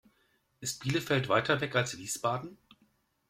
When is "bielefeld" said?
0.81-1.29